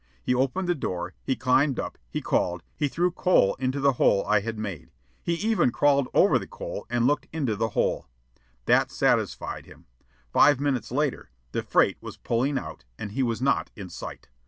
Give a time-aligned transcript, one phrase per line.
[0.23, 4.25] He opened the door, he climbed up, he called, he threw coal into the hole
[4.25, 4.89] I had made.
[5.21, 8.07] He even crawled over the coal and looked into the hole.
[8.65, 9.85] That satisfied him.
[10.33, 14.27] Five minutes later the freight was pulling out, and he was not in sight.